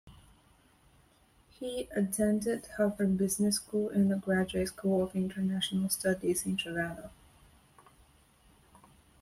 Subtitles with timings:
[1.51, 7.11] He attended Harvard Business School and the Graduate School of International Studies in Geneva.